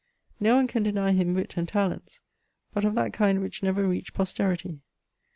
No 0.39 0.55
one 0.55 0.65
can 0.65 0.81
deny 0.81 1.11
him 1.11 1.35
wit 1.35 1.55
and 1.57 1.67
talents, 1.69 2.21
but 2.73 2.83
of 2.83 2.95
that 2.95 3.13
kind 3.13 3.39
which 3.39 3.61
never 3.61 3.87
reach 3.87 4.15
posterity. 4.15 4.79